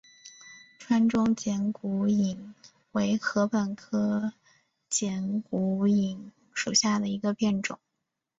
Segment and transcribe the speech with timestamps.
[0.79, 2.55] 川中剪股颖
[2.93, 4.33] 为禾本科
[4.89, 7.77] 剪股颖属下的一个变种。